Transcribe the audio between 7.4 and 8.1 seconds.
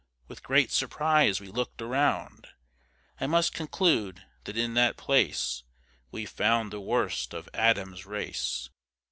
Adam's